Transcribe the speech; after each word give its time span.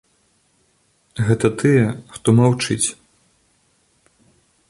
Гэта 1.27 1.51
тыя, 1.63 1.85
хто 2.15 2.27
маўчыць. 2.41 2.83